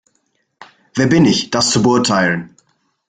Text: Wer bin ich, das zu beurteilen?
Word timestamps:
Wer 0.95 1.05
bin 1.05 1.25
ich, 1.25 1.51
das 1.51 1.69
zu 1.69 1.83
beurteilen? 1.83 2.55